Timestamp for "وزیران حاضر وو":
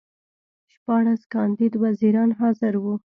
1.83-2.93